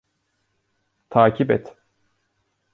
Takip 1.09 1.51
et! 1.51 1.77